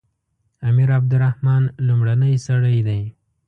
امیر 0.69 0.89
عبدالرحمن 0.99 1.63
لومړنی 1.87 2.33
سړی 2.47 2.77
دی. 2.87 3.01